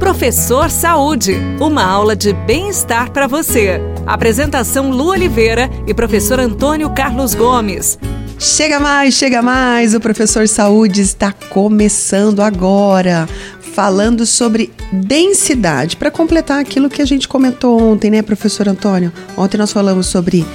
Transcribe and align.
Professor 0.00 0.70
Saúde, 0.70 1.36
uma 1.60 1.84
aula 1.84 2.16
de 2.16 2.32
bem-estar 2.32 3.10
para 3.12 3.26
você. 3.26 3.78
Apresentação 4.06 4.90
Lu 4.90 5.08
Oliveira 5.08 5.70
e 5.86 5.92
professor 5.92 6.40
Antônio 6.40 6.88
Carlos 6.90 7.34
Gomes. 7.34 7.98
Chega 8.38 8.80
mais, 8.80 9.12
chega 9.12 9.42
mais! 9.42 9.94
O 9.94 10.00
Professor 10.00 10.48
Saúde 10.48 11.02
está 11.02 11.32
começando 11.50 12.40
agora, 12.40 13.28
falando 13.74 14.24
sobre 14.24 14.72
densidade, 14.90 15.96
para 15.96 16.10
completar 16.10 16.58
aquilo 16.58 16.88
que 16.88 17.02
a 17.02 17.06
gente 17.06 17.28
comentou 17.28 17.80
ontem, 17.80 18.10
né, 18.10 18.22
professor 18.22 18.66
Antônio? 18.66 19.12
Ontem 19.36 19.58
nós 19.58 19.70
falamos 19.70 20.06
sobre 20.06 20.46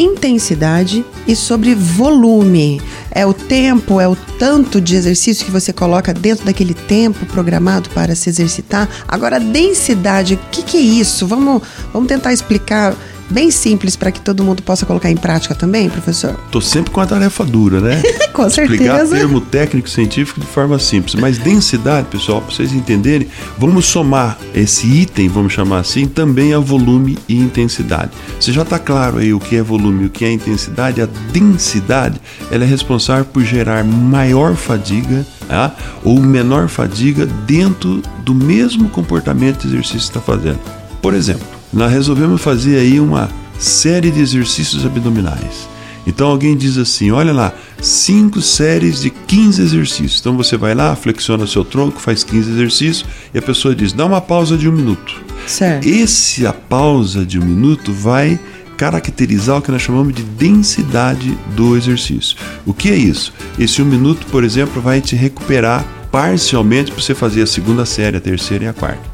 intensidade 0.00 1.04
e 1.26 1.36
sobre 1.36 1.74
volume. 1.74 2.80
É 3.10 3.26
o 3.26 3.34
tempo, 3.34 4.00
é 4.00 4.08
o 4.08 4.16
tanto 4.16 4.80
de 4.80 4.96
exercício 4.96 5.44
que 5.44 5.50
você 5.50 5.72
coloca 5.72 6.14
dentro 6.14 6.44
daquele 6.44 6.74
tempo 6.74 7.26
programado 7.26 7.90
para 7.90 8.14
se 8.14 8.30
exercitar. 8.30 8.88
Agora, 9.06 9.38
densidade, 9.38 10.34
o 10.34 10.38
que, 10.50 10.62
que 10.62 10.76
é 10.76 10.80
isso? 10.80 11.26
Vamos, 11.26 11.62
vamos 11.92 12.08
tentar 12.08 12.32
explicar 12.32 12.94
bem 13.30 13.50
simples 13.50 13.96
para 13.96 14.10
que 14.10 14.20
todo 14.20 14.42
mundo 14.42 14.62
possa 14.62 14.84
colocar 14.84 15.10
em 15.10 15.16
prática 15.16 15.54
também, 15.54 15.88
professor? 15.88 16.34
Tô 16.50 16.60
sempre 16.60 16.90
com 16.90 17.00
a 17.00 17.06
tarefa 17.06 17.44
dura, 17.44 17.80
né? 17.80 18.02
com 18.32 18.48
certeza. 18.48 18.74
Explicar 18.74 19.06
termo 19.06 19.40
técnico 19.40 19.88
científico 19.88 20.40
de 20.40 20.46
forma 20.46 20.78
simples. 20.78 21.14
Mas 21.14 21.38
densidade, 21.38 22.08
pessoal, 22.08 22.40
para 22.40 22.54
vocês 22.54 22.72
entenderem, 22.72 23.28
vamos 23.58 23.86
somar 23.86 24.38
esse 24.54 24.86
item, 24.86 25.28
vamos 25.28 25.52
chamar 25.52 25.78
assim, 25.80 26.06
também 26.06 26.52
a 26.54 26.58
volume 26.58 27.18
e 27.28 27.36
intensidade. 27.36 28.10
Você 28.38 28.52
já 28.52 28.62
está 28.62 28.78
claro 28.78 29.18
aí 29.18 29.32
o 29.32 29.40
que 29.40 29.56
é 29.56 29.62
volume 29.62 30.04
e 30.04 30.06
o 30.06 30.10
que 30.10 30.24
é 30.24 30.32
intensidade? 30.32 31.00
A 31.00 31.08
densidade, 31.32 32.20
ela 32.50 32.64
é 32.64 32.66
responsável 32.66 33.24
por 33.24 33.42
gerar 33.42 33.84
maior 33.84 34.54
fadiga 34.56 35.24
tá? 35.50 35.74
ou 36.04 36.18
menor 36.20 36.68
fadiga 36.68 37.26
dentro 37.26 38.00
do 38.24 38.34
mesmo 38.34 38.88
comportamento 38.88 39.62
de 39.62 39.74
exercício 39.74 39.98
que 39.98 40.18
está 40.18 40.20
fazendo. 40.20 40.60
Por 41.02 41.14
exemplo, 41.14 41.59
nós 41.72 41.92
resolvemos 41.92 42.40
fazer 42.40 42.78
aí 42.78 43.00
uma 43.00 43.28
série 43.58 44.10
de 44.10 44.20
exercícios 44.20 44.84
abdominais. 44.84 45.68
Então 46.06 46.28
alguém 46.28 46.56
diz 46.56 46.78
assim: 46.78 47.10
olha 47.10 47.32
lá, 47.32 47.52
cinco 47.80 48.40
séries 48.40 49.00
de 49.00 49.10
15 49.10 49.62
exercícios. 49.62 50.20
Então 50.20 50.36
você 50.36 50.56
vai 50.56 50.74
lá, 50.74 50.96
flexiona 50.96 51.46
seu 51.46 51.64
tronco, 51.64 52.00
faz 52.00 52.24
15 52.24 52.50
exercícios 52.50 53.04
e 53.32 53.38
a 53.38 53.42
pessoa 53.42 53.74
diz: 53.74 53.92
dá 53.92 54.06
uma 54.06 54.20
pausa 54.20 54.56
de 54.56 54.68
um 54.68 54.72
minuto. 54.72 55.22
Certo. 55.46 55.86
Esse 55.86 56.46
a 56.46 56.52
pausa 56.52 57.24
de 57.24 57.38
um 57.38 57.44
minuto 57.44 57.92
vai 57.92 58.38
caracterizar 58.76 59.58
o 59.58 59.62
que 59.62 59.70
nós 59.70 59.82
chamamos 59.82 60.14
de 60.14 60.22
densidade 60.22 61.36
do 61.54 61.76
exercício. 61.76 62.36
O 62.64 62.72
que 62.72 62.88
é 62.88 62.96
isso? 62.96 63.32
Esse 63.58 63.82
um 63.82 63.84
minuto, 63.84 64.26
por 64.28 64.42
exemplo, 64.42 64.80
vai 64.80 65.02
te 65.02 65.14
recuperar 65.14 65.84
parcialmente 66.10 66.90
para 66.90 67.00
você 67.00 67.14
fazer 67.14 67.42
a 67.42 67.46
segunda 67.46 67.84
série, 67.84 68.16
a 68.16 68.20
terceira 68.20 68.64
e 68.64 68.68
a 68.68 68.72
quarta. 68.72 69.09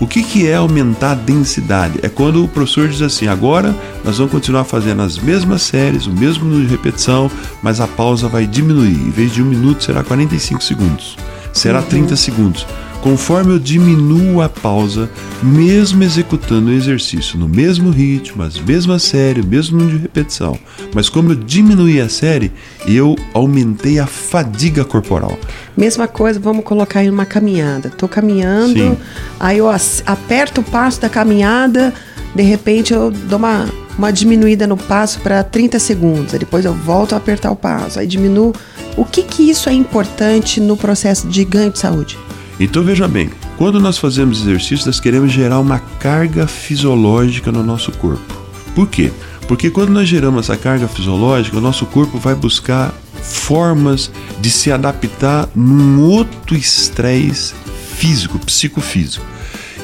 O 0.00 0.06
que, 0.06 0.22
que 0.22 0.48
é 0.48 0.54
aumentar 0.54 1.12
a 1.12 1.14
densidade? 1.14 2.00
É 2.02 2.08
quando 2.08 2.42
o 2.42 2.48
professor 2.48 2.88
diz 2.88 3.02
assim: 3.02 3.26
agora 3.28 3.76
nós 4.02 4.16
vamos 4.16 4.32
continuar 4.32 4.64
fazendo 4.64 5.02
as 5.02 5.18
mesmas 5.18 5.60
séries, 5.60 6.06
o 6.06 6.12
mesmo 6.12 6.44
número 6.44 6.66
de 6.66 6.74
repetição, 6.74 7.30
mas 7.62 7.80
a 7.80 7.86
pausa 7.86 8.26
vai 8.26 8.46
diminuir. 8.46 8.94
Em 8.94 9.10
vez 9.10 9.34
de 9.34 9.42
um 9.42 9.46
minuto, 9.46 9.84
será 9.84 10.02
45 10.02 10.64
segundos, 10.64 11.18
será 11.52 11.82
30 11.82 12.10
uhum. 12.10 12.16
segundos. 12.16 12.66
Conforme 13.02 13.54
eu 13.54 13.58
diminuo 13.58 14.42
a 14.42 14.48
pausa, 14.48 15.08
mesmo 15.42 16.02
executando 16.02 16.70
o 16.70 16.72
exercício 16.72 17.38
no 17.38 17.48
mesmo 17.48 17.90
ritmo, 17.90 18.42
as 18.42 18.60
mesmas 18.60 19.02
séries, 19.02 19.42
o 19.42 19.48
mesmo 19.48 19.78
número 19.78 19.96
de 19.96 20.02
repetição, 20.02 20.58
mas 20.94 21.08
como 21.08 21.32
eu 21.32 21.34
diminuí 21.34 21.98
a 21.98 22.10
série, 22.10 22.52
eu 22.86 23.16
aumentei 23.32 23.98
a 23.98 24.06
fadiga 24.06 24.84
corporal. 24.84 25.38
Mesma 25.74 26.06
coisa, 26.06 26.38
vamos 26.38 26.62
colocar 26.62 27.02
em 27.02 27.08
uma 27.08 27.24
caminhada. 27.24 27.88
Estou 27.88 28.08
caminhando, 28.08 28.74
Sim. 28.74 28.96
aí 29.38 29.58
eu 29.58 29.68
aperto 30.04 30.60
o 30.60 30.64
passo 30.64 31.00
da 31.00 31.08
caminhada, 31.08 31.94
de 32.34 32.42
repente 32.42 32.92
eu 32.92 33.10
dou 33.10 33.38
uma, 33.38 33.66
uma 33.96 34.12
diminuída 34.12 34.66
no 34.66 34.76
passo 34.76 35.20
para 35.20 35.42
30 35.42 35.78
segundos, 35.78 36.32
depois 36.34 36.66
eu 36.66 36.74
volto 36.74 37.14
a 37.14 37.16
apertar 37.16 37.50
o 37.50 37.56
passo, 37.56 37.98
aí 37.98 38.06
diminuo. 38.06 38.52
O 38.94 39.06
que, 39.06 39.22
que 39.22 39.48
isso 39.48 39.70
é 39.70 39.72
importante 39.72 40.60
no 40.60 40.76
processo 40.76 41.26
de 41.28 41.44
ganho 41.46 41.70
de 41.70 41.78
saúde? 41.78 42.18
Então 42.60 42.82
veja 42.82 43.08
bem, 43.08 43.30
quando 43.56 43.80
nós 43.80 43.96
fazemos 43.96 44.42
exercício, 44.42 44.84
nós 44.84 45.00
queremos 45.00 45.32
gerar 45.32 45.58
uma 45.58 45.78
carga 45.78 46.46
fisiológica 46.46 47.50
no 47.50 47.64
nosso 47.64 47.90
corpo. 47.92 48.38
Por 48.74 48.86
quê? 48.86 49.10
Porque 49.48 49.70
quando 49.70 49.88
nós 49.88 50.06
geramos 50.06 50.44
essa 50.44 50.58
carga 50.58 50.86
fisiológica, 50.86 51.56
o 51.56 51.60
nosso 51.60 51.86
corpo 51.86 52.18
vai 52.18 52.34
buscar 52.34 52.94
formas 53.22 54.10
de 54.40 54.50
se 54.50 54.70
adaptar 54.70 55.48
num 55.56 56.02
outro 56.02 56.54
estresse 56.54 57.54
físico, 57.96 58.38
psicofísico. 58.38 59.24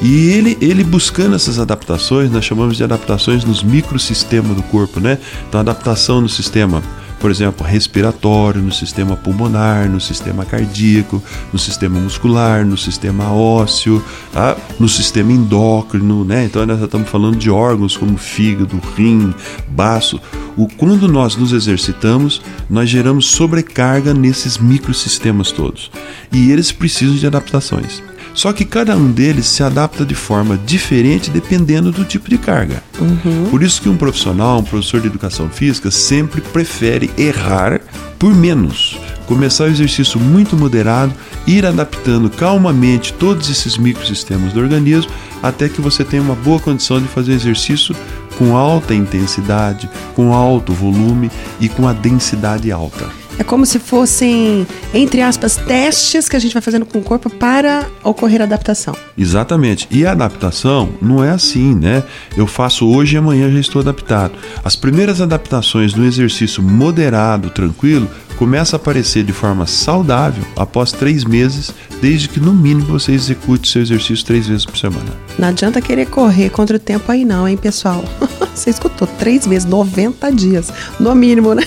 E 0.02 0.28
ele, 0.28 0.58
ele 0.60 0.84
buscando 0.84 1.34
essas 1.34 1.58
adaptações, 1.58 2.30
nós 2.30 2.44
chamamos 2.44 2.76
de 2.76 2.84
adaptações 2.84 3.44
nos 3.44 3.62
microsistemas 3.62 4.54
do 4.54 4.62
corpo, 4.64 5.00
né? 5.00 5.18
Então, 5.48 5.58
adaptação 5.58 6.20
no 6.20 6.28
sistema 6.28 6.82
por 7.18 7.30
exemplo, 7.30 7.66
respiratório, 7.66 8.60
no 8.60 8.72
sistema 8.72 9.16
pulmonar, 9.16 9.88
no 9.88 10.00
sistema 10.00 10.44
cardíaco, 10.44 11.22
no 11.52 11.58
sistema 11.58 11.98
muscular, 11.98 12.64
no 12.64 12.76
sistema 12.76 13.32
ósseo, 13.32 14.04
tá? 14.32 14.56
no 14.78 14.88
sistema 14.88 15.32
endócrino, 15.32 16.24
né? 16.24 16.44
Então 16.44 16.64
nós 16.66 16.80
estamos 16.80 17.08
falando 17.08 17.36
de 17.36 17.50
órgãos 17.50 17.96
como 17.96 18.16
fígado, 18.18 18.80
rim, 18.96 19.34
baço. 19.68 20.20
O, 20.56 20.68
quando 20.68 21.08
nós 21.08 21.36
nos 21.36 21.52
exercitamos, 21.52 22.40
nós 22.68 22.88
geramos 22.88 23.26
sobrecarga 23.26 24.14
nesses 24.14 24.58
microsistemas 24.58 25.50
todos. 25.50 25.90
E 26.32 26.50
eles 26.50 26.72
precisam 26.72 27.14
de 27.14 27.26
adaptações. 27.26 28.02
Só 28.36 28.52
que 28.52 28.66
cada 28.66 28.94
um 28.94 29.10
deles 29.10 29.46
se 29.46 29.62
adapta 29.62 30.04
de 30.04 30.14
forma 30.14 30.58
diferente 30.58 31.30
dependendo 31.30 31.90
do 31.90 32.04
tipo 32.04 32.28
de 32.28 32.36
carga. 32.36 32.82
Uhum. 33.00 33.48
Por 33.50 33.62
isso 33.62 33.80
que 33.80 33.88
um 33.88 33.96
profissional, 33.96 34.58
um 34.58 34.62
professor 34.62 35.00
de 35.00 35.06
educação 35.06 35.48
física, 35.48 35.90
sempre 35.90 36.42
prefere 36.42 37.10
errar 37.16 37.80
por 38.18 38.34
menos. 38.34 39.00
Começar 39.26 39.64
o 39.64 39.68
exercício 39.68 40.20
muito 40.20 40.54
moderado, 40.54 41.14
ir 41.46 41.64
adaptando 41.64 42.28
calmamente 42.28 43.14
todos 43.14 43.48
esses 43.48 43.78
microsistemas 43.78 44.52
do 44.52 44.60
organismo 44.60 45.10
até 45.42 45.68
que 45.68 45.80
você 45.80 46.04
tenha 46.04 46.22
uma 46.22 46.34
boa 46.34 46.60
condição 46.60 47.00
de 47.00 47.08
fazer 47.08 47.32
exercício 47.32 47.96
com 48.36 48.54
alta 48.54 48.94
intensidade, 48.94 49.88
com 50.14 50.34
alto 50.34 50.74
volume 50.74 51.30
e 51.58 51.70
com 51.70 51.88
a 51.88 51.94
densidade 51.94 52.70
alta. 52.70 53.25
É 53.38 53.44
como 53.44 53.66
se 53.66 53.78
fossem, 53.78 54.66
entre 54.94 55.20
aspas, 55.20 55.56
testes 55.56 56.28
que 56.28 56.36
a 56.36 56.38
gente 56.38 56.52
vai 56.52 56.62
fazendo 56.62 56.86
com 56.86 56.98
o 56.98 57.02
corpo 57.02 57.28
para 57.28 57.86
ocorrer 58.02 58.40
a 58.40 58.44
adaptação. 58.44 58.96
Exatamente. 59.16 59.86
E 59.90 60.06
a 60.06 60.12
adaptação 60.12 60.90
não 61.02 61.22
é 61.22 61.30
assim, 61.30 61.74
né? 61.74 62.02
Eu 62.36 62.46
faço 62.46 62.88
hoje 62.88 63.16
e 63.16 63.18
amanhã 63.18 63.50
já 63.52 63.60
estou 63.60 63.82
adaptado. 63.82 64.32
As 64.64 64.74
primeiras 64.74 65.20
adaptações 65.20 65.94
no 65.94 66.04
exercício 66.04 66.62
moderado, 66.62 67.50
tranquilo, 67.50 68.08
começa 68.36 68.76
a 68.76 68.78
aparecer 68.78 69.24
de 69.24 69.32
forma 69.32 69.66
saudável 69.66 70.44
após 70.56 70.92
três 70.92 71.24
meses, 71.24 71.72
desde 72.00 72.28
que 72.28 72.40
no 72.40 72.52
mínimo 72.52 72.86
você 72.86 73.12
execute 73.12 73.68
seu 73.68 73.82
exercício 73.82 74.24
três 74.24 74.46
vezes 74.46 74.64
por 74.64 74.76
semana. 74.76 75.12
Não 75.38 75.48
adianta 75.48 75.80
querer 75.80 76.06
correr 76.06 76.50
contra 76.50 76.76
o 76.76 76.80
tempo 76.80 77.10
aí 77.10 77.24
não, 77.24 77.48
hein, 77.48 77.56
pessoal? 77.56 78.04
Você 78.54 78.70
escutou 78.70 79.06
três 79.06 79.46
meses, 79.46 79.68
90 79.68 80.32
dias, 80.32 80.72
no 80.98 81.14
mínimo, 81.14 81.54
né? 81.54 81.62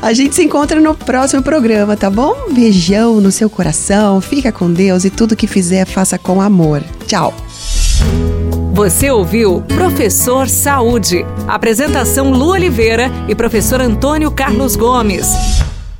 A 0.00 0.12
gente 0.12 0.34
se 0.34 0.44
encontra 0.44 0.80
no 0.80 0.94
próximo 0.94 1.42
programa, 1.42 1.96
tá 1.96 2.08
bom? 2.08 2.52
Beijão 2.52 3.20
no 3.20 3.32
seu 3.32 3.50
coração, 3.50 4.20
fica 4.20 4.52
com 4.52 4.72
Deus 4.72 5.04
e 5.04 5.10
tudo 5.10 5.36
que 5.36 5.46
fizer, 5.46 5.84
faça 5.84 6.16
com 6.16 6.40
amor. 6.40 6.82
Tchau. 7.06 7.34
Você 8.72 9.10
ouviu 9.10 9.60
Professor 9.62 10.48
Saúde. 10.48 11.26
Apresentação 11.48 12.30
Lu 12.30 12.50
Oliveira 12.50 13.10
e 13.26 13.34
professor 13.34 13.80
Antônio 13.80 14.30
Carlos 14.30 14.76
Gomes. 14.76 15.26